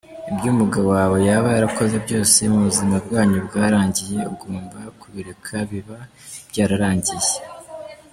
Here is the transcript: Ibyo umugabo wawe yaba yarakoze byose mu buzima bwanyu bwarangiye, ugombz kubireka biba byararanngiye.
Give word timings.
Ibyo 0.31 0.47
umugabo 0.53 0.87
wawe 0.97 1.17
yaba 1.29 1.47
yarakoze 1.55 1.95
byose 2.05 2.39
mu 2.51 2.59
buzima 2.67 2.95
bwanyu 3.05 3.37
bwarangiye, 3.47 4.17
ugombz 4.31 4.73
kubireka 5.01 5.53
biba 5.69 5.99
byararanngiye. 6.49 7.33